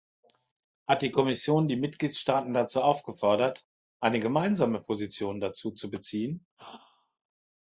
Hat 0.87 1.03
die 1.03 1.11
Kommission 1.11 1.67
die 1.67 1.75
Mitgliedstaaten 1.75 2.55
dazu 2.55 2.81
aufgefordert, 2.81 3.67
eine 4.01 4.19
gemeinsame 4.19 4.81
Position 4.81 5.39
dazu 5.39 5.69
zu 5.73 5.91
beziehen? 5.91 6.43